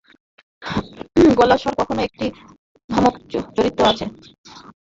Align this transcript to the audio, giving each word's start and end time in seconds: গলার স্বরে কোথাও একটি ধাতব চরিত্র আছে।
গলার 1.37 1.59
স্বরে 1.61 1.75
কোথাও 1.79 2.05
একটি 2.07 2.25
ধাতব 2.89 3.15
চরিত্র 3.55 3.81
আছে। 3.91 4.05